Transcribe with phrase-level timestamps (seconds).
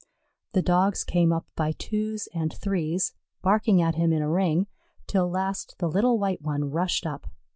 [0.53, 3.13] The Dogs came up by twos and threes,
[3.43, 4.65] barking at him in a ring,
[5.05, 7.27] till last the little white one rushed up.